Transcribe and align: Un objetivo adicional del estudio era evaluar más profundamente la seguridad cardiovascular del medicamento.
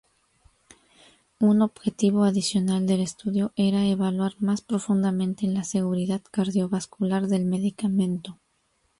Un 1.39 1.61
objetivo 1.61 2.23
adicional 2.23 2.87
del 2.87 3.01
estudio 3.01 3.51
era 3.55 3.85
evaluar 3.85 4.33
más 4.39 4.61
profundamente 4.63 5.45
la 5.45 5.63
seguridad 5.63 6.21
cardiovascular 6.31 7.27
del 7.27 7.45
medicamento. 7.45 8.39